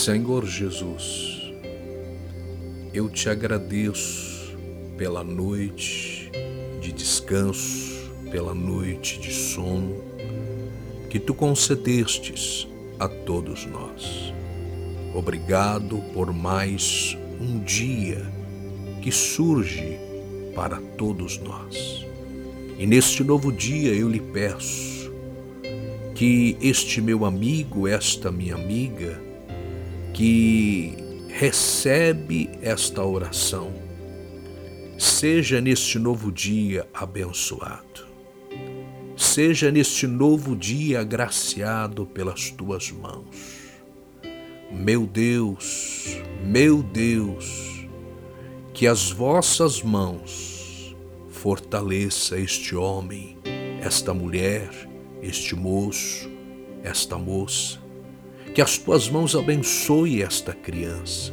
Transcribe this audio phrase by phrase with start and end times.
[0.00, 1.52] Senhor Jesus,
[2.94, 4.56] eu te agradeço
[4.96, 6.32] pela noite
[6.80, 10.02] de descanso, pela noite de sono
[11.10, 12.66] que tu concedestes
[12.98, 14.32] a todos nós.
[15.14, 18.26] Obrigado por mais um dia
[19.02, 19.98] que surge
[20.54, 22.06] para todos nós.
[22.78, 25.12] E neste novo dia eu lhe peço
[26.14, 29.28] que este meu amigo, esta minha amiga,
[30.12, 30.94] que
[31.28, 33.72] recebe esta oração,
[34.98, 38.08] seja neste novo dia abençoado.
[39.16, 43.70] Seja neste novo dia agraciado pelas tuas mãos.
[44.70, 47.86] Meu Deus, meu Deus,
[48.72, 50.94] que as vossas mãos
[51.28, 53.36] fortaleça este homem,
[53.80, 54.70] esta mulher,
[55.22, 56.30] este moço,
[56.82, 57.89] esta moça
[58.54, 61.32] que as tuas mãos abençoe esta criança.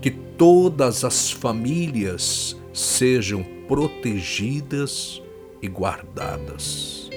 [0.00, 5.22] Que todas as famílias sejam protegidas
[5.60, 7.08] e guardadas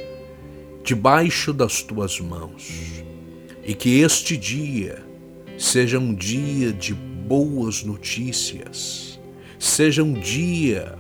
[0.86, 3.03] debaixo das tuas mãos.
[3.66, 5.03] E que este dia
[5.58, 9.19] seja um dia de boas notícias,
[9.58, 10.95] seja um dia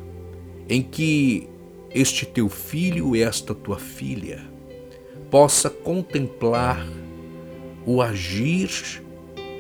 [0.67, 1.47] em que
[1.93, 4.43] este teu filho e esta tua filha
[5.29, 6.87] possa contemplar
[7.85, 9.03] o agir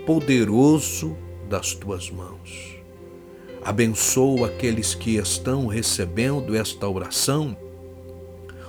[0.05, 1.15] poderoso
[1.49, 2.75] das tuas mãos.
[3.63, 7.57] Abençoa aqueles que estão recebendo esta oração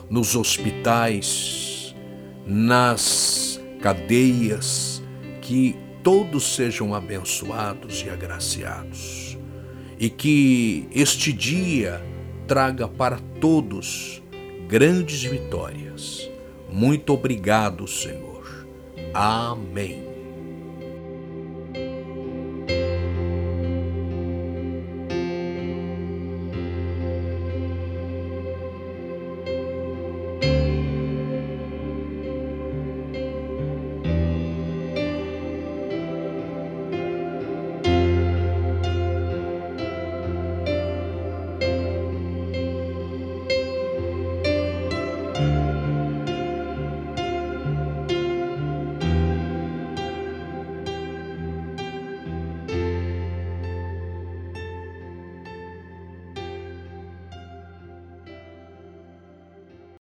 [0.09, 1.95] nos hospitais,
[2.47, 5.03] nas cadeias,
[5.43, 9.37] que todos sejam abençoados e agraciados.
[9.99, 12.03] E que este dia
[12.47, 14.23] traga para todos
[14.69, 16.31] grandes vitórias.
[16.71, 18.36] Muito obrigado, Senhor.
[19.17, 20.16] Amém.